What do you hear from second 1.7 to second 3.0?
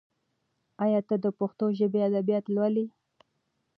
ژبې ادبیات لولي؟